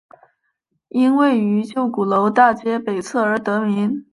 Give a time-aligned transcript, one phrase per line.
[0.89, 4.03] 因位于旧鼓楼大街北侧而得名。